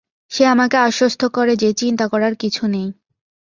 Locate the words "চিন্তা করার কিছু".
1.73-2.63